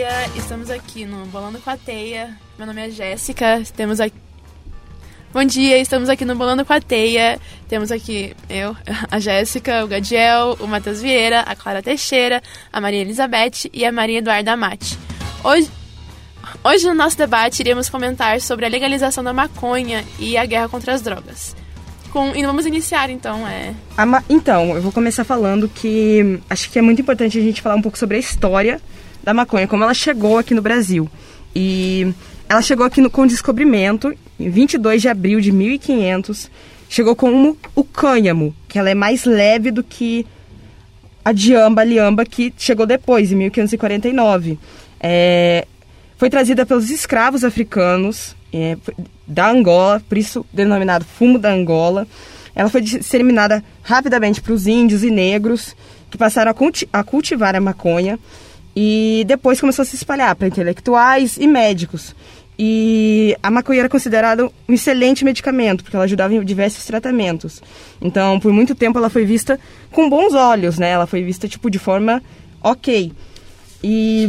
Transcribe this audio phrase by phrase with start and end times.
[0.00, 2.34] dia, estamos aqui no Bolando com a Teia.
[2.56, 4.16] Meu nome é Jéssica, temos aqui...
[5.30, 7.38] Bom dia, estamos aqui no Bolando com a Teia.
[7.68, 8.74] Temos aqui eu,
[9.10, 12.42] a Jéssica, o Gadiel, o Matheus Vieira, a Clara Teixeira,
[12.72, 14.98] a Maria Elizabeth e a Maria Eduarda Amati.
[15.44, 15.70] Hoje,
[16.64, 20.94] hoje no nosso debate iremos comentar sobre a legalização da maconha e a guerra contra
[20.94, 21.54] as drogas.
[22.10, 23.74] Com, e vamos iniciar então, é.
[24.30, 27.82] Então, eu vou começar falando que acho que é muito importante a gente falar um
[27.82, 28.80] pouco sobre a história
[29.22, 31.08] da maconha, como ela chegou aqui no Brasil.
[31.54, 32.12] E
[32.48, 36.50] ela chegou aqui no, com descobrimento, em 22 de abril de 1500,
[36.88, 40.26] chegou com o cânhamo, que ela é mais leve do que
[41.24, 44.58] a diamba, a liamba, que chegou depois, em 1549.
[44.98, 45.66] É,
[46.16, 48.76] foi trazida pelos escravos africanos é,
[49.26, 52.06] da Angola, por isso denominado fumo da Angola.
[52.54, 55.74] Ela foi disseminada rapidamente para os índios e negros,
[56.10, 58.18] que passaram a, culti a cultivar a maconha.
[58.74, 62.14] E depois começou a se espalhar para intelectuais e médicos.
[62.58, 67.62] E a maconha era considerada um excelente medicamento, porque ela ajudava em diversos tratamentos.
[68.00, 69.58] Então, por muito tempo ela foi vista
[69.90, 70.90] com bons olhos, né?
[70.90, 72.22] Ela foi vista tipo de forma
[72.62, 73.12] ok.
[73.82, 74.28] E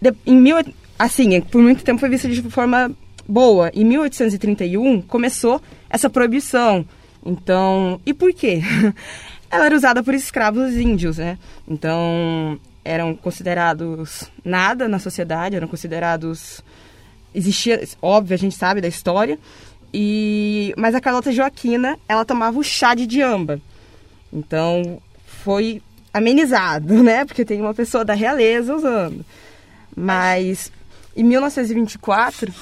[0.00, 0.56] de, em mil,
[0.98, 2.90] assim, por muito tempo foi vista de forma
[3.28, 3.70] boa.
[3.72, 6.84] Em 1831 começou essa proibição.
[7.24, 8.60] Então, e por quê?
[9.52, 11.38] ela era usada por escravos índios, né?
[11.68, 16.62] Então, eram considerados nada na sociedade, eram considerados
[17.34, 19.38] existia, óbvio, a gente sabe da história.
[19.92, 23.60] E mas a Carlota Joaquina, ela tomava o chá de diamba.
[24.32, 27.24] Então, foi amenizado, né?
[27.26, 29.24] Porque tem uma pessoa da realeza usando.
[29.94, 30.72] Mas
[31.14, 32.52] em 1924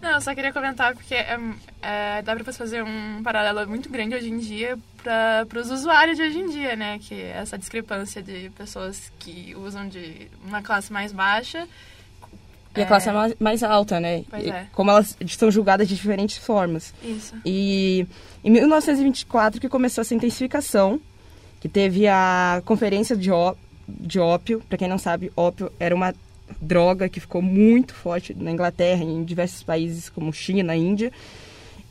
[0.00, 1.38] não, eu só queria comentar porque é,
[1.82, 6.22] é, dá pra fazer um paralelo muito grande hoje em dia para os usuários de
[6.22, 6.98] hoje em dia, né?
[6.98, 11.66] Que é essa discrepância de pessoas que usam de uma classe mais baixa
[12.76, 14.24] e a classe é mais, mais alta, né?
[14.30, 14.66] Pois é.
[14.72, 16.94] Como elas são julgadas de diferentes formas.
[17.02, 17.34] Isso.
[17.44, 18.06] E
[18.44, 21.00] em 1924 que começou essa intensificação,
[21.60, 23.54] que teve a conferência de, ó,
[23.88, 24.62] de ópio.
[24.68, 26.14] Para quem não sabe, ópio era uma
[26.60, 31.12] droga que ficou muito forte na Inglaterra, em diversos países como China, Índia.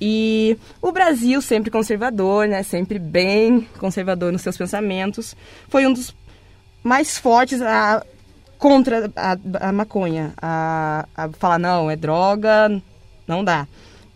[0.01, 5.35] E o Brasil, sempre conservador, né, sempre bem conservador nos seus pensamentos,
[5.67, 6.15] foi um dos
[6.81, 8.03] mais fortes a,
[8.57, 9.37] contra a,
[9.67, 12.81] a maconha, a, a falar não, é droga,
[13.27, 13.67] não dá.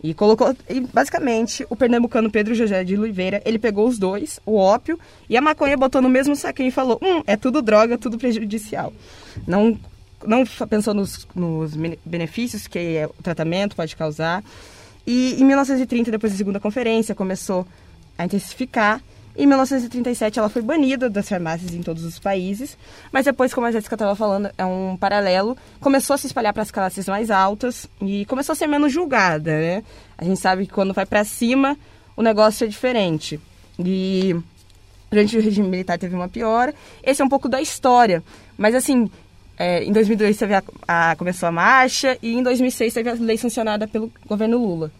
[0.02, 4.56] E colocou, e basicamente, o pernambucano Pedro José de Oliveira, ele pegou os dois, o
[4.56, 5.00] ópio
[5.30, 8.92] e a maconha, botou no mesmo saquinho e falou: hum, é tudo droga, tudo prejudicial.
[9.46, 9.78] Não
[10.26, 11.74] não pensou nos, nos
[12.04, 14.42] benefícios que o tratamento pode causar.
[15.06, 17.66] E em 1930, depois da segunda conferência, começou
[18.16, 19.00] a intensificar.
[19.36, 22.78] Em 1937, ela foi banida das farmácias em todos os países.
[23.10, 25.56] Mas depois, como a Jéssica estava falando, é um paralelo.
[25.80, 29.50] Começou a se espalhar para as classes mais altas e começou a ser menos julgada,
[29.50, 29.82] né?
[30.16, 31.76] A gente sabe que quando vai para cima,
[32.16, 33.40] o negócio é diferente.
[33.76, 34.36] E
[35.10, 36.72] durante o regime militar teve uma piora.
[37.02, 38.22] Esse é um pouco da história.
[38.56, 39.10] Mas, assim,
[39.58, 43.36] é, em 2002 teve a, a, começou a marcha e em 2006 teve a lei
[43.36, 44.90] sancionada pelo governo Lula.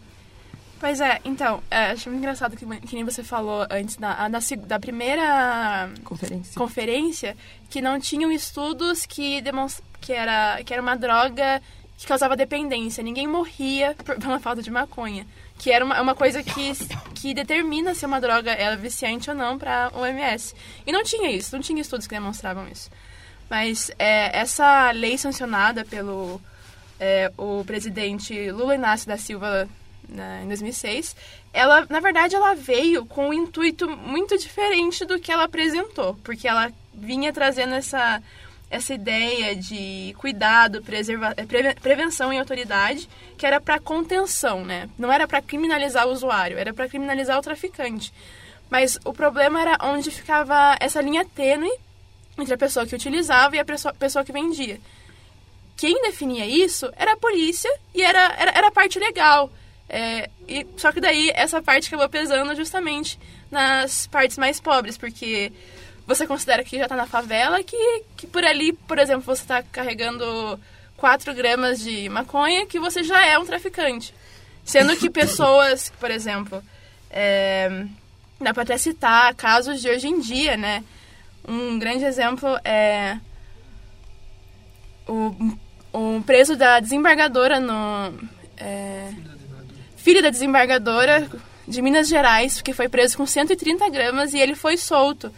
[0.78, 4.38] Pois é, então, é, achei muito engraçado que, que nem você falou antes da, da,
[4.66, 6.54] da primeira conferência.
[6.56, 7.36] conferência
[7.70, 11.62] que não tinham estudos que demonstram que era, que era uma droga
[11.96, 13.02] que causava dependência.
[13.02, 15.26] Ninguém morria por, pela falta de maconha.
[15.58, 16.72] Que era uma, uma coisa que,
[17.14, 20.54] que determina se uma droga é viciante ou não para o OMS.
[20.86, 22.90] E não tinha isso, não tinha estudos que demonstravam isso.
[23.54, 26.40] Mas é, essa lei sancionada pelo
[26.98, 29.68] é, o presidente Lula Inácio da Silva
[30.08, 31.14] né, em 2006,
[31.52, 36.48] ela, na verdade, ela veio com um intuito muito diferente do que ela apresentou, porque
[36.48, 38.20] ela vinha trazendo essa,
[38.68, 44.90] essa ideia de cuidado, preserva, é, pre, prevenção e autoridade, que era para contenção, né?
[44.98, 48.12] Não era para criminalizar o usuário, era para criminalizar o traficante.
[48.68, 51.70] Mas o problema era onde ficava essa linha tênue
[52.38, 54.80] entre a pessoa que utilizava e a pessoa, que vendia.
[55.76, 59.50] Quem definia isso era a polícia e era, era, era a parte legal.
[59.88, 63.18] É, e, só que daí essa parte acabou pesando justamente
[63.50, 65.52] nas partes mais pobres, porque
[66.06, 69.62] você considera que já está na favela, que, que por ali, por exemplo, você está
[69.62, 70.58] carregando
[70.96, 74.14] 4 gramas de maconha, que você já é um traficante.
[74.64, 76.62] Sendo que pessoas, por exemplo,
[77.10, 77.86] é,
[78.40, 80.84] dá para até citar casos de hoje em dia, né?
[81.46, 83.18] Um grande exemplo é
[85.06, 85.34] o,
[85.92, 88.12] o preso da desembargadora no.
[88.56, 89.12] É,
[89.96, 91.30] filho da desembargadora
[91.66, 95.32] de Minas Gerais, que foi preso com 130 gramas e ele foi solto.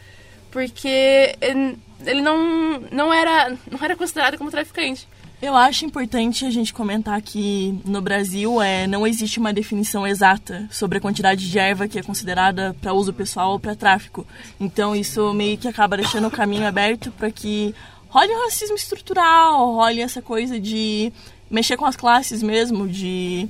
[0.50, 5.08] Porque ele não, não, era, não era considerado como traficante.
[5.40, 10.66] Eu acho importante a gente comentar que no Brasil é, não existe uma definição exata
[10.70, 14.26] sobre a quantidade de erva que é considerada para uso pessoal ou para tráfico.
[14.58, 17.74] Então isso meio que acaba deixando o caminho aberto para que
[18.08, 21.12] role o racismo estrutural, role essa coisa de
[21.50, 23.46] mexer com as classes mesmo, de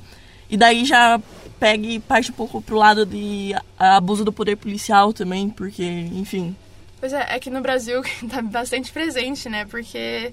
[0.50, 1.21] e daí já
[1.59, 6.55] pega e parte um pouco pro lado de abuso do poder policial também, porque, enfim.
[7.00, 9.65] Pois é, é que no Brasil tá bastante presente, né?
[9.67, 10.33] Porque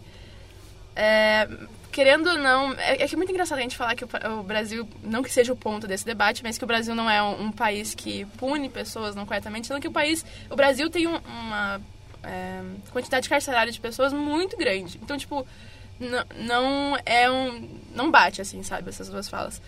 [0.96, 1.48] é,
[1.92, 4.10] querendo ou não, é, é, que é muito engraçado a gente falar que o,
[4.40, 7.22] o, Brasil, não que seja o ponto desse debate, mas que o Brasil não é
[7.22, 11.08] um, um país que pune pessoas não corretamente, sendo que o país, o Brasil tem
[11.08, 11.80] um, uma
[12.24, 12.62] é,
[12.92, 15.00] quantidade carcerária de pessoas muito grande.
[15.02, 15.46] Então, tipo,
[16.36, 19.62] não é um, não bate assim, sabe, essas duas falas.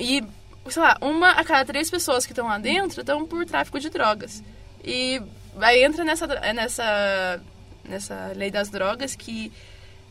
[0.00, 0.22] E,
[0.68, 3.90] sei lá, uma a cada três pessoas que estão lá dentro estão por tráfico de
[3.90, 4.42] drogas.
[4.84, 5.20] E
[5.60, 7.40] aí entra nessa, nessa,
[7.84, 9.52] nessa lei das drogas que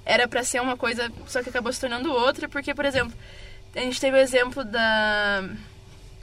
[0.07, 3.13] era para ser uma coisa, só que acabou se tornando outra, porque, por exemplo,
[3.75, 5.44] a gente teve o exemplo da,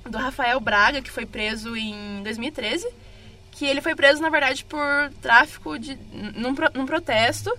[0.09, 2.89] do Rafael Braga, que foi preso em 2013,
[3.53, 4.81] que ele foi preso, na verdade, por
[5.21, 5.97] tráfico de,
[6.35, 7.55] num, num protesto,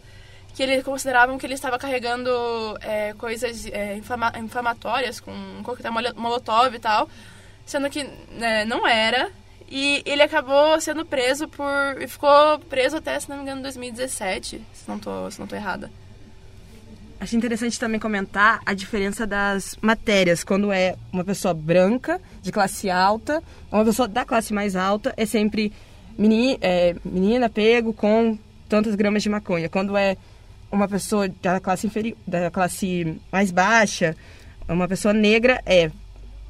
[0.55, 2.31] que eles consideravam que ele estava carregando
[2.81, 7.07] é, coisas é, inflama inflamatórias, com um coquetel molotov e tal,
[7.65, 9.29] sendo que né, não era.
[9.67, 12.01] E ele acabou sendo preso por.
[12.01, 15.47] e ficou preso até, se não me engano, em 2017, se não tô, se não
[15.47, 15.91] tô errada.
[17.25, 20.43] Acho interessante também comentar a diferença das matérias.
[20.43, 23.41] Quando é uma pessoa branca, de classe alta,
[23.71, 25.73] uma pessoa da classe mais alta, é sempre
[26.15, 28.37] menina, é, menina pego com
[28.69, 29.67] tantas gramas de maconha.
[29.67, 30.15] Quando é
[30.71, 34.15] uma pessoa da classe inferior, da classe mais baixa,
[34.69, 35.89] uma pessoa negra, é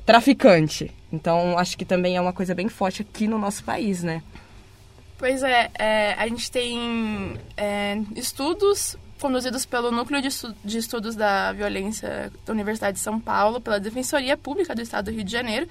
[0.05, 0.91] traficante.
[1.09, 4.21] Então, acho que também é uma coisa bem forte aqui no nosso país, né?
[5.17, 10.29] Pois é, é a gente tem é, estudos conduzidos pelo Núcleo de,
[10.63, 15.15] de Estudos da Violência da Universidade de São Paulo, pela Defensoria Pública do Estado do
[15.15, 15.67] Rio de Janeiro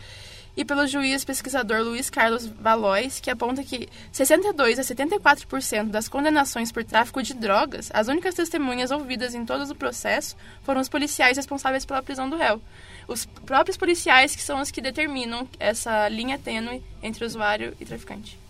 [0.56, 6.70] e pelo juiz pesquisador Luiz Carlos Valois, que aponta que 62 a 74% das condenações
[6.70, 11.36] por tráfico de drogas, as únicas testemunhas ouvidas em todo o processo foram os policiais
[11.36, 12.62] responsáveis pela prisão do réu.
[13.08, 18.43] Os próprios policiais que são os que determinam essa linha tênue entre usuário e traficante.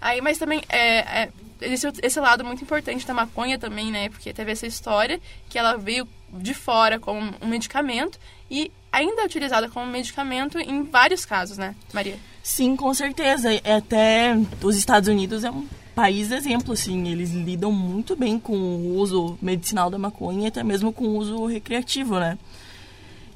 [0.00, 1.28] Aí, mas também é, é
[1.60, 4.08] esse, lado muito importante da maconha também, né?
[4.08, 8.18] Porque teve essa história que ela veio de fora como um medicamento
[8.50, 12.18] e ainda é utilizada como medicamento em vários casos, né, Maria?
[12.42, 13.52] Sim, com certeza.
[13.64, 17.08] É até os Estados Unidos é um país exemplo, assim.
[17.08, 21.16] Eles lidam muito bem com o uso medicinal da maconha e até mesmo com o
[21.16, 22.38] uso recreativo, né?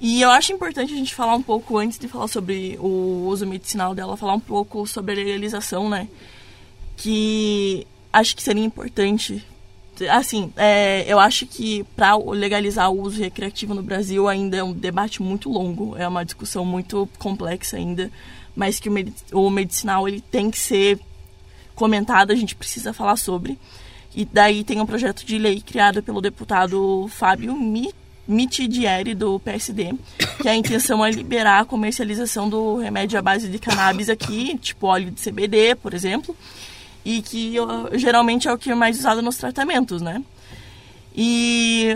[0.00, 3.47] E eu acho importante a gente falar um pouco, antes de falar sobre o uso
[3.47, 6.09] medicinal dela, falar um pouco sobre a legalização, né?
[6.96, 9.44] Que acho que seria importante.
[10.10, 14.72] Assim, é, eu acho que para legalizar o uso recreativo no Brasil ainda é um
[14.72, 18.10] debate muito longo, é uma discussão muito complexa ainda,
[18.56, 18.88] mas que
[19.32, 20.98] o, medicinal ele tem que ser
[21.74, 23.58] comentado, a gente precisa falar sobre.
[24.14, 27.56] E daí tem um projeto de lei criado pelo deputado Fábio
[28.26, 29.94] Mitidieri, do PSD,
[30.40, 34.87] que a intenção é liberar a comercialização do remédio à base de cannabis aqui, tipo
[34.87, 36.37] óleo de CBD, por exemplo,
[37.04, 37.54] e que
[37.94, 40.23] geralmente é o que é mais usado nos tratamentos, né?
[41.14, 41.94] E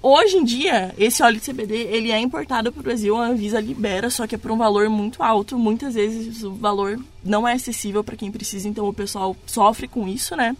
[0.00, 3.60] hoje em dia, esse óleo de CBD, ele é importado para o Brasil, a Anvisa
[3.60, 5.58] libera, só que é por um valor muito alto.
[5.58, 10.06] Muitas vezes o valor não é acessível para quem precisa, então o pessoal sofre com
[10.06, 10.56] isso, né?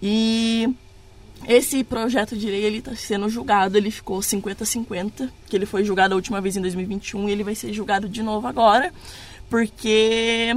[0.00, 0.68] E
[1.46, 6.14] esse projeto de lei ele está sendo julgado, ele ficou 50-50, que ele foi julgado
[6.14, 8.92] a última vez em 2021 e ele vai ser julgado de novo agora,
[9.48, 10.54] porque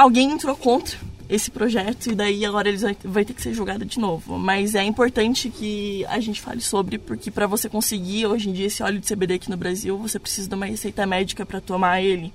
[0.00, 0.96] alguém entrou contra
[1.28, 4.38] esse projeto e daí agora eles vai, vai ter que ser julgado de novo.
[4.38, 8.66] Mas é importante que a gente fale sobre, porque para você conseguir hoje em dia
[8.66, 12.02] esse óleo de CBD aqui no Brasil, você precisa de uma receita médica para tomar
[12.02, 12.32] ele.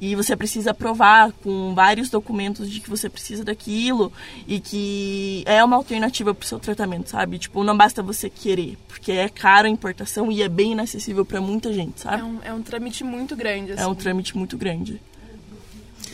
[0.00, 4.10] E você precisa provar com vários documentos de que você precisa daquilo
[4.48, 7.38] e que é uma alternativa para o seu tratamento, sabe?
[7.38, 11.38] Tipo, não basta você querer, porque é caro a importação e é bem inacessível para
[11.42, 12.22] muita gente, sabe?
[12.22, 13.72] É um, é um trâmite muito grande.
[13.72, 13.82] Assim.
[13.82, 14.00] É um assim.
[14.00, 15.02] trâmite muito grande.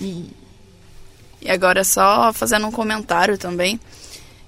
[0.00, 0.30] E
[1.46, 3.78] e agora só fazendo um comentário também,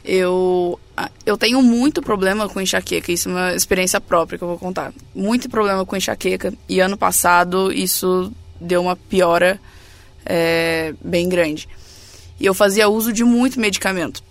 [0.05, 0.79] eu
[1.25, 4.93] eu tenho muito problema com enxaqueca, isso é uma experiência própria que eu vou contar.
[5.15, 9.61] Muito problema com enxaqueca e ano passado isso deu uma piora
[10.27, 11.69] é, bem grande.
[12.41, 14.23] E eu fazia uso de muito medicamento.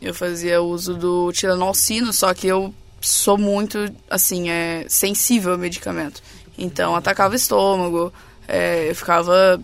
[0.00, 6.22] Eu fazia uso do tilenolcino, só que eu sou muito, assim, é, sensível ao medicamento.
[6.56, 8.12] Então atacava o estômago,
[8.48, 9.60] é, eu ficava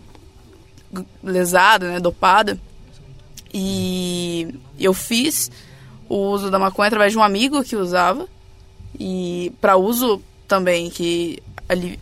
[1.22, 2.58] lesada, né, dopada.
[3.52, 5.50] E eu fiz
[6.08, 8.28] o uso da maconha através de um amigo que usava
[8.98, 11.42] e para uso também que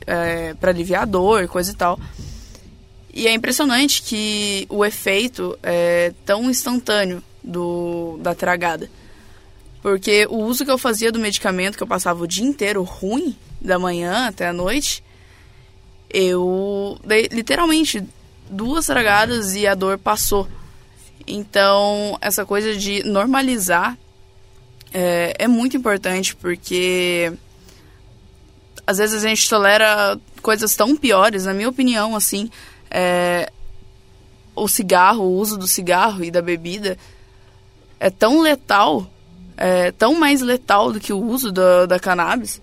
[0.06, 1.98] é, para aliviar dor, coisa e tal.
[3.12, 8.90] E é impressionante que o efeito é tão instantâneo do da tragada.
[9.82, 13.36] Porque o uso que eu fazia do medicamento, que eu passava o dia inteiro ruim,
[13.60, 15.02] da manhã até a noite,
[16.10, 16.98] eu
[17.30, 18.02] literalmente
[18.50, 20.48] duas tragadas e a dor passou.
[21.26, 23.96] Então, essa coisa de normalizar
[24.92, 27.32] é, é muito importante porque
[28.86, 32.50] às vezes a gente tolera coisas tão piores, na minha opinião, assim,
[32.90, 33.52] é,
[34.56, 36.96] o cigarro, o uso do cigarro e da bebida
[38.00, 39.06] é tão letal,
[39.56, 42.62] é tão mais letal do que o uso da, da cannabis.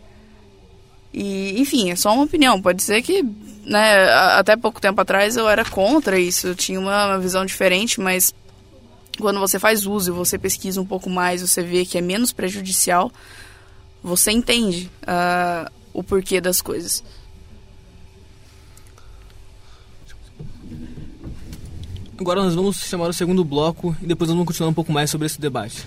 [1.13, 2.61] E, enfim, é só uma opinião.
[2.61, 3.23] Pode ser que,
[3.65, 8.33] né, até pouco tempo atrás eu era contra isso, eu tinha uma visão diferente, mas
[9.19, 12.31] quando você faz uso e você pesquisa um pouco mais, você vê que é menos
[12.31, 13.11] prejudicial,
[14.03, 17.03] você entende uh, o porquê das coisas.
[22.17, 25.09] Agora nós vamos chamar o segundo bloco e depois nós vamos continuar um pouco mais
[25.09, 25.85] sobre esse debate.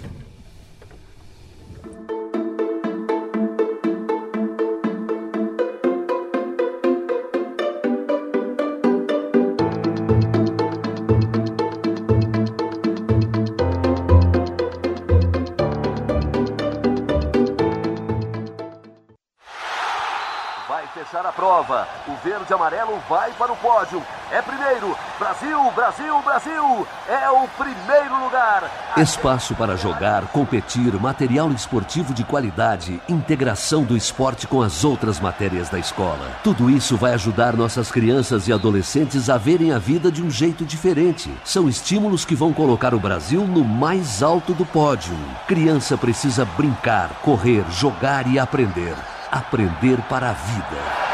[23.08, 24.02] Vai para o pódio.
[24.30, 24.96] É primeiro.
[25.18, 26.86] Brasil, Brasil, Brasil.
[27.08, 28.70] É o primeiro lugar.
[28.96, 35.70] Espaço para jogar, competir, material esportivo de qualidade, integração do esporte com as outras matérias
[35.70, 36.30] da escola.
[36.44, 40.64] Tudo isso vai ajudar nossas crianças e adolescentes a verem a vida de um jeito
[40.64, 41.32] diferente.
[41.44, 45.16] São estímulos que vão colocar o Brasil no mais alto do pódio.
[45.46, 48.94] Criança precisa brincar, correr, jogar e aprender.
[49.30, 51.07] Aprender para a vida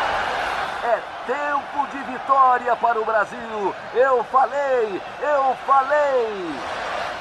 [2.54, 3.74] vitória para o Brasil.
[3.94, 6.54] Eu falei, eu falei.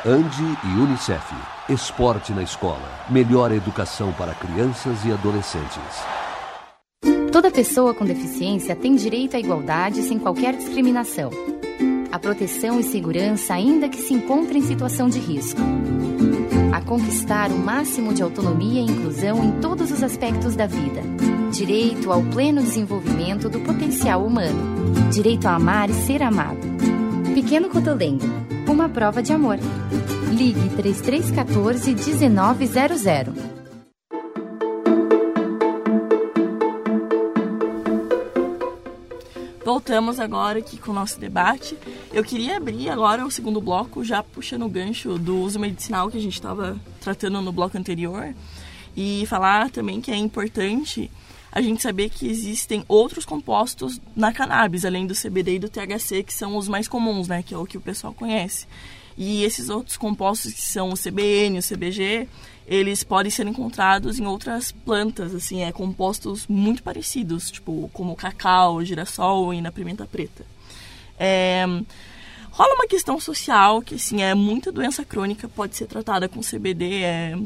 [0.06, 1.34] Andi e Unicef.
[1.70, 2.88] Esporte na escola.
[3.10, 6.06] Melhor educação para crianças e adolescentes.
[7.32, 11.32] Toda pessoa com deficiência tem direito à igualdade sem qualquer discriminação.
[12.12, 15.60] A proteção e segurança, ainda que se encontre em situação de risco.
[16.72, 21.02] A conquistar o máximo de autonomia e inclusão em todos os aspectos da vida
[21.54, 25.12] Direito ao pleno desenvolvimento do potencial humano.
[25.14, 26.58] Direito a amar e ser amado.
[27.36, 28.26] Pequeno Cotolengo.
[28.68, 29.60] Uma prova de amor.
[30.32, 33.36] Ligue 3314 1900.
[39.64, 41.78] Voltamos agora aqui com o nosso debate.
[42.12, 46.18] Eu queria abrir agora o segundo bloco, já puxando o gancho do uso medicinal que
[46.18, 48.34] a gente estava tratando no bloco anterior,
[48.98, 51.12] e falar também que é importante
[51.54, 56.24] a gente saber que existem outros compostos na cannabis, além do CBD e do THC,
[56.24, 58.66] que são os mais comuns, né, que é o que o pessoal conhece.
[59.16, 62.28] E esses outros compostos que são o CBN, o CBG,
[62.66, 68.84] eles podem ser encontrados em outras plantas, assim, é compostos muito parecidos, tipo como cacau,
[68.84, 70.44] girassol e na pimenta preta.
[71.20, 71.64] É,
[72.50, 77.04] rola uma questão social que assim é muita doença crônica pode ser tratada com CBD,
[77.04, 77.38] é,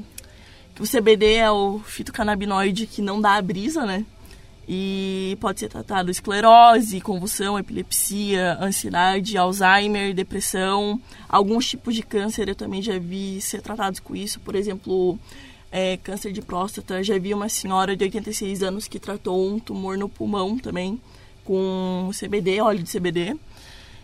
[0.79, 4.05] o CBD é o fitocannabinoide que não dá a brisa, né?
[4.69, 10.99] E pode ser tratado esclerose, convulsão, epilepsia, ansiedade, Alzheimer, depressão.
[11.29, 14.41] Alguns tipos de câncer eu também já vi ser tratados com isso.
[14.41, 15.17] Por exemplo,
[15.71, 17.01] é, câncer de próstata.
[17.01, 20.99] Já vi uma senhora de 86 anos que tratou um tumor no pulmão também
[21.45, 23.37] com CBD, óleo de CBD.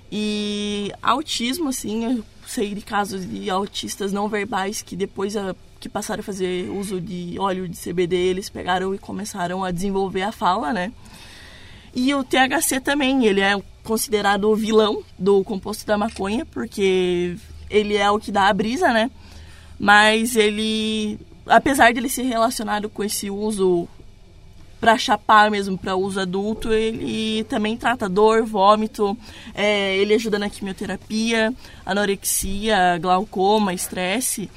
[0.09, 5.89] E autismo, assim, eu sei de casos de autistas não verbais que depois a que
[5.89, 10.31] passaram a fazer uso de óleo de CBD, eles pegaram e começaram a desenvolver a
[10.31, 10.93] fala, né?
[11.93, 17.35] E o THC também, ele é considerado o vilão do composto da maconha, porque
[17.69, 19.11] ele é o que dá a brisa, né?
[19.77, 23.85] Mas ele, apesar de ele ser relacionado com esse uso
[24.79, 29.17] para chapar mesmo, para uso adulto, ele também trata dor, vômito,
[29.53, 31.53] é, ele ajuda na quimioterapia,
[31.85, 34.49] anorexia, glaucoma, estresse.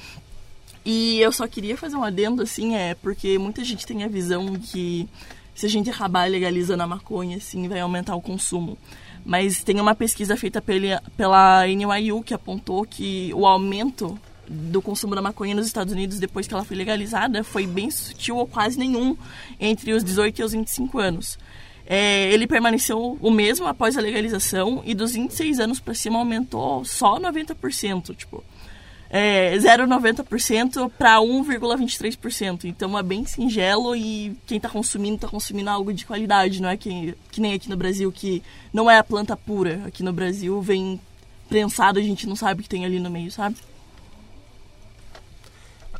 [0.89, 4.55] E eu só queria fazer um adendo, assim, é porque muita gente tem a visão
[4.55, 5.05] que
[5.53, 8.77] se a gente acabar legalizando a maconha, assim, vai aumentar o consumo.
[9.25, 14.17] Mas tem uma pesquisa feita pela, pela NYU que apontou que o aumento
[14.47, 18.37] do consumo da maconha nos Estados Unidos depois que ela foi legalizada foi bem sutil
[18.37, 19.17] ou quase nenhum
[19.59, 21.37] entre os 18 e os 25 anos.
[21.85, 26.83] é, ele permaneceu o mesmo após a legalização e dos 26 anos para cima aumentou
[26.83, 28.41] só 90%, tipo,
[29.09, 32.65] é, 0,90% para 1,23%.
[32.65, 36.77] Então é bem singelo e quem está consumindo está consumindo algo de qualidade, não é
[36.77, 39.81] que, que nem aqui no Brasil, que não é a planta pura.
[39.85, 40.99] Aqui no Brasil vem
[41.47, 43.55] prensado, a gente não sabe o que tem ali no meio, sabe?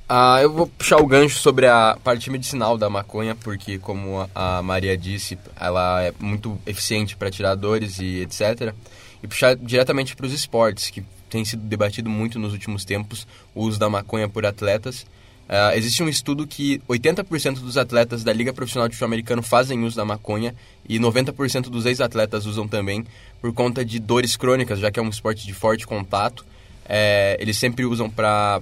[0.09, 4.61] Ah, eu vou puxar o gancho sobre a parte medicinal da maconha, porque, como a
[4.61, 8.73] Maria disse, ela é muito eficiente para tirar dores e etc.
[9.21, 13.63] E puxar diretamente para os esportes, que tem sido debatido muito nos últimos tempos, o
[13.63, 15.05] uso da maconha por atletas.
[15.47, 19.85] Uh, existe um estudo que 80% dos atletas da Liga Profissional de Futebol Americano fazem
[19.85, 20.53] uso da maconha
[20.87, 23.05] e 90% dos ex-atletas usam também
[23.41, 26.45] por conta de dores crônicas, já que é um esporte de forte contato.
[26.87, 28.61] É, eles sempre usam para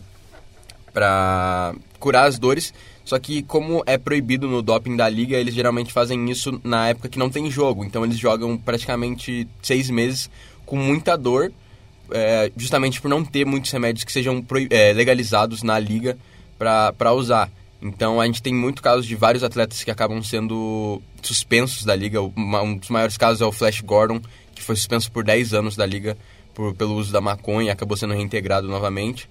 [0.93, 2.74] para curar as dores.
[3.03, 7.10] Só que como é proibido no doping da liga, eles geralmente fazem isso na época
[7.10, 7.84] que não tem jogo.
[7.84, 10.29] Então eles jogam praticamente seis meses
[10.65, 11.51] com muita dor,
[12.12, 16.17] é, justamente por não ter muitos remédios que sejam é, legalizados na liga
[16.57, 17.51] para usar.
[17.81, 22.21] Então a gente tem muito casos de vários atletas que acabam sendo suspensos da liga.
[22.21, 24.21] Um dos maiores casos é o Flash Gordon,
[24.53, 26.17] que foi suspenso por 10 anos da liga
[26.53, 29.29] por, pelo uso da maconha e acabou sendo reintegrado novamente.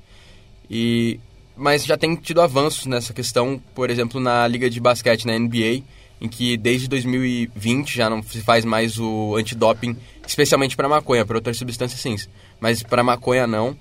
[0.70, 1.18] E
[1.56, 5.82] mas já tem tido avanços nessa questão, por exemplo, na liga de basquete, na NBA,
[6.20, 11.36] em que desde 2020 já não se faz mais o antidoping, especialmente para maconha, para
[11.36, 12.16] outras substâncias sim,
[12.60, 13.76] mas para maconha não.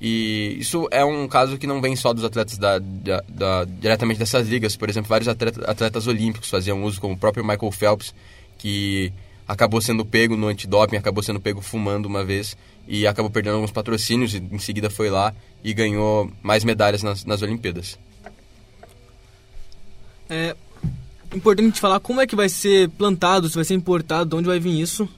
[0.00, 4.18] E isso é um caso que não vem só dos atletas da, da, da, diretamente
[4.18, 4.76] dessas ligas.
[4.76, 8.14] Por exemplo, vários atletas, olímpicos faziam uso, como o próprio Michael Phelps,
[8.58, 9.12] que
[9.46, 12.56] acabou sendo pego no antidoping, acabou sendo pego fumando uma vez
[12.88, 17.24] e acabou perdendo alguns patrocínios e em seguida foi lá e ganhou mais medalhas nas,
[17.24, 17.98] nas Olimpíadas.
[20.28, 20.56] É
[21.36, 24.58] importante falar como é que vai ser plantado, se vai ser importado, de onde vai
[24.58, 25.08] vir isso.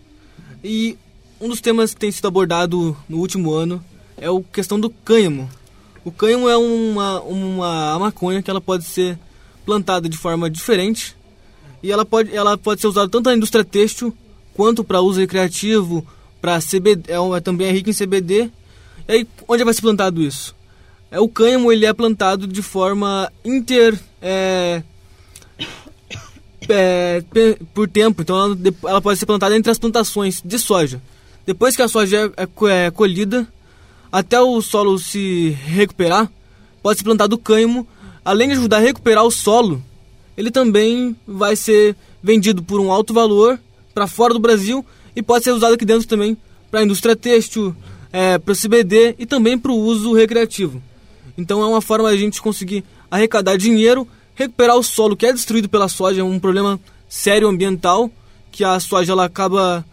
[0.62, 0.96] E
[1.40, 3.82] um dos temas que tem sido abordado no último ano
[4.17, 5.49] é a questão do cânhamo.
[6.04, 9.19] O cânhamo é uma, uma maconha que ela pode ser
[9.64, 11.17] plantada de forma diferente
[11.82, 14.17] e ela pode, ela pode ser usada tanto na indústria têxtil
[14.54, 16.06] quanto para uso recreativo,
[16.41, 18.50] para CBD, é, é, também é rica em CBD.
[19.08, 20.54] E aí, onde vai ser plantado isso?
[21.10, 23.99] É, o cânhamo ele é plantado de forma inter...
[24.23, 24.82] É,
[26.69, 27.23] é,
[27.75, 31.00] por tempo, então ela, ela, pode ser plantada entre as plantações de soja.
[31.45, 33.47] Depois que a soja é, é, é colhida,
[34.10, 36.30] até o solo se recuperar,
[36.82, 37.86] pode ser plantado cânhamo,
[38.25, 39.82] além de ajudar a recuperar o solo,
[40.36, 43.58] ele também vai ser vendido por um alto valor
[43.95, 46.36] para fora do Brasil e pode ser usado aqui dentro também
[46.71, 47.75] para a indústria têxtil,
[48.12, 50.82] é, para o CBD e também para o uso recreativo.
[51.38, 55.32] Então é uma forma de a gente conseguir arrecadar dinheiro, recuperar o solo que é
[55.32, 58.10] destruído pela soja, é um problema sério ambiental,
[58.52, 59.84] que a soja ela acaba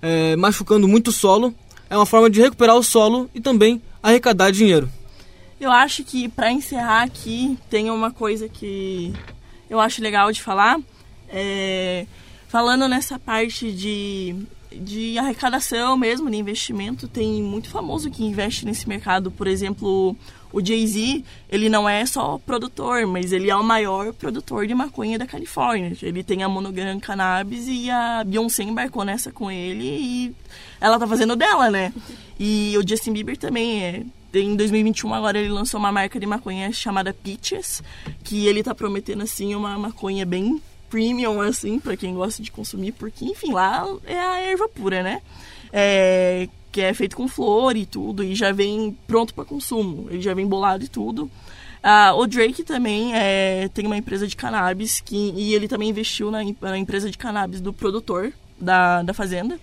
[0.00, 1.54] é, machucando muito o solo.
[1.90, 4.88] É uma forma de recuperar o solo e também arrecadar dinheiro.
[5.60, 9.12] Eu acho que para encerrar aqui tem uma coisa que
[9.68, 10.78] eu acho legal de falar.
[11.28, 12.06] É,
[12.48, 14.36] falando nessa parte de,
[14.72, 19.30] de arrecadação mesmo, de investimento, tem muito famoso que investe nesse mercado.
[19.30, 20.16] Por exemplo,
[20.52, 25.18] o Jay-Z, ele não é só produtor, mas ele é o maior produtor de maconha
[25.18, 25.92] da Califórnia.
[26.02, 30.34] Ele tem a Monogram Cannabis e a Beyoncé embarcou nessa com ele e
[30.80, 31.92] ela tá fazendo dela, né?
[32.38, 34.02] E o Justin Bieber também é
[34.34, 37.82] em 2021 agora ele lançou uma marca de maconha chamada Peaches,
[38.22, 42.92] que ele tá prometendo assim uma maconha bem premium assim para quem gosta de consumir,
[42.92, 45.22] porque enfim, lá é a erva pura, né?
[45.72, 46.48] É,
[46.78, 50.32] que é feito com flor e tudo e já vem pronto para consumo, ele já
[50.32, 51.28] vem bolado e tudo.
[52.16, 56.38] O Drake também é, tem uma empresa de cannabis que, e ele também investiu na,
[56.60, 59.58] na empresa de cannabis do produtor da, da fazenda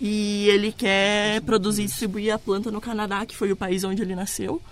[0.00, 4.00] e ele quer produzir e distribuir a planta no Canadá, que foi o país onde
[4.00, 4.62] ele nasceu.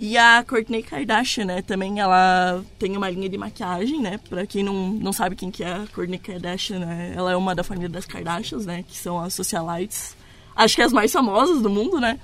[0.00, 4.62] E a Kourtney Kardashian, né, também ela tem uma linha de maquiagem, né, pra quem
[4.62, 7.90] não, não sabe quem que é a Kourtney Kardashian, né, ela é uma da família
[7.90, 10.16] das Kardashians, né, que são as socialites,
[10.54, 12.18] acho que as mais famosas do mundo, né,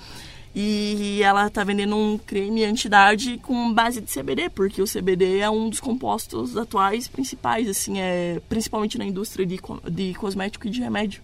[0.55, 5.49] e ela tá vendendo um creme anti-idade com base de CBD, porque o CBD é
[5.51, 10.81] um dos compostos atuais principais, assim, é, principalmente na indústria de, de cosmético e de
[10.81, 11.23] remédio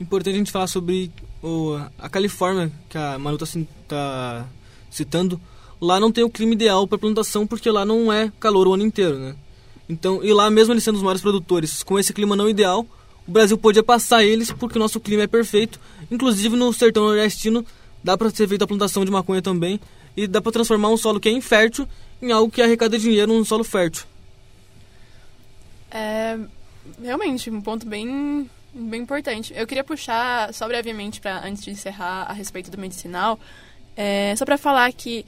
[0.00, 1.10] importante a gente falar sobre
[1.42, 4.46] o, a Califórnia, que a Manu está tá
[4.90, 5.40] citando.
[5.80, 8.84] Lá não tem o clima ideal para plantação, porque lá não é calor o ano
[8.84, 9.36] inteiro, né?
[9.88, 12.86] Então, e lá mesmo eles sendo os maiores produtores, com esse clima não ideal,
[13.28, 15.78] o Brasil podia passar eles porque o nosso clima é perfeito.
[16.10, 17.64] Inclusive no sertão nordestino
[18.02, 19.78] dá para ser feita a plantação de maconha também
[20.16, 21.86] e dá para transformar um solo que é infértil
[22.22, 24.06] em algo que arrecada dinheiro num solo fértil.
[25.90, 26.38] É,
[27.02, 29.52] realmente, um ponto bem, bem importante.
[29.54, 33.38] Eu queria puxar, só brevemente, pra, antes de encerrar, a respeito do medicinal,
[33.94, 35.24] é, só para falar que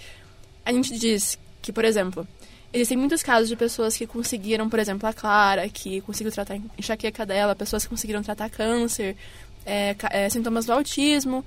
[0.64, 2.26] a gente diz que, por exemplo,
[2.72, 7.26] existem muitos casos de pessoas que conseguiram, por exemplo, a Clara, que conseguiu tratar enxaqueca
[7.26, 9.16] dela, pessoas que conseguiram tratar câncer,
[9.66, 11.44] é, é, sintomas do autismo.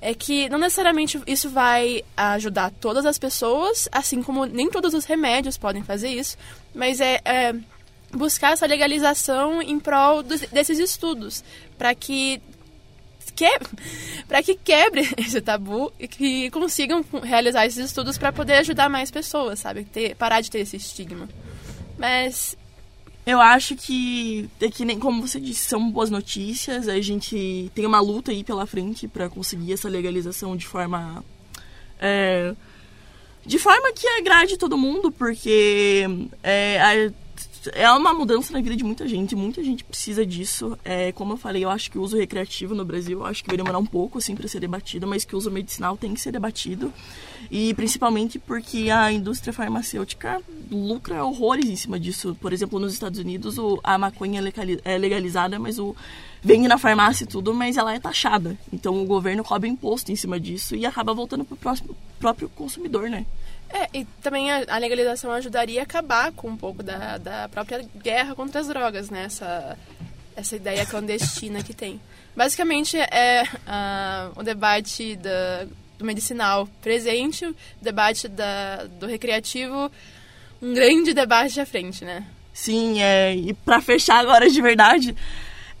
[0.00, 5.06] É que não necessariamente isso vai ajudar todas as pessoas, assim como nem todos os
[5.06, 6.36] remédios podem fazer isso,
[6.74, 7.54] mas é, é
[8.12, 11.42] buscar essa legalização em prol dos, desses estudos,
[11.78, 12.42] para que
[13.34, 13.50] que,
[14.44, 19.60] que quebre esse tabu e que consigam realizar esses estudos para poder ajudar mais pessoas,
[19.60, 19.84] sabe?
[19.84, 21.28] Ter, parar de ter esse estigma.
[21.98, 22.56] Mas
[23.26, 26.88] eu acho que, é que nem como você disse, são boas notícias.
[26.88, 31.24] A gente tem uma luta aí pela frente para conseguir essa legalização de forma.
[31.98, 32.54] É,
[33.46, 36.06] de forma que agrade todo mundo, porque
[36.42, 37.12] é, a,
[37.72, 40.78] é uma mudança na vida de muita gente, muita gente precisa disso.
[40.84, 43.48] É, como eu falei, eu acho que o uso recreativo no Brasil, eu acho que
[43.48, 46.20] vai demorar um pouco assim para ser debatido, mas que o uso medicinal tem que
[46.20, 46.92] ser debatido.
[47.50, 52.36] E principalmente porque a indústria farmacêutica lucra horrores em cima disso.
[52.40, 54.42] Por exemplo, nos Estados Unidos o, a maconha
[54.84, 55.94] é legalizada, mas o
[56.44, 58.56] vende na farmácia e tudo, mas ela é taxada.
[58.70, 63.08] Então o governo cobra imposto em cima disso e acaba voltando para o próprio consumidor,
[63.08, 63.24] né?
[63.70, 67.84] É, e também a, a, legalização ajudaria a acabar com um pouco da, da própria
[67.96, 69.24] guerra contra as drogas, né?
[69.24, 69.78] Essa,
[70.36, 72.00] essa ideia clandestina que tem.
[72.36, 75.66] Basicamente, é uh, o debate da,
[75.98, 79.90] do medicinal presente, o debate da, do recreativo,
[80.60, 82.24] um grande debate à frente, né?
[82.52, 85.16] Sim, é, e para fechar agora de verdade,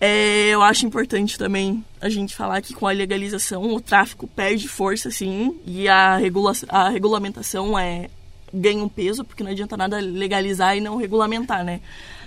[0.06, 4.68] é, eu acho importante também a gente falar que com a legalização o tráfico perde
[4.68, 8.10] força, sim, e a, regula a regulamentação é,
[8.52, 11.80] ganha um peso, porque não adianta nada legalizar e não regulamentar, né?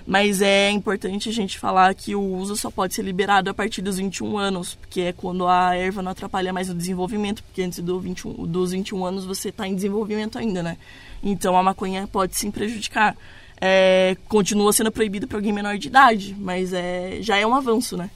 [0.07, 3.83] Mas é importante a gente falar que o uso só pode ser liberado a partir
[3.83, 7.77] dos 21 anos, porque é quando a erva não atrapalha mais o desenvolvimento, porque antes
[7.77, 10.77] do 21, dos 21 anos você está em desenvolvimento ainda, né?
[11.21, 13.15] Então a maconha pode sim prejudicar
[13.59, 17.97] é, continua sendo proibido para alguém menor de idade, mas é, já é um avanço,
[17.97, 18.09] né?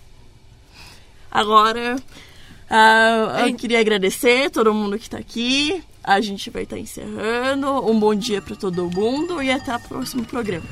[1.32, 5.82] Agora, uh, eu queria agradecer todo mundo que está aqui.
[6.04, 7.68] A gente vai estar tá encerrando.
[7.90, 10.66] Um bom dia para todo mundo e até o próximo programa.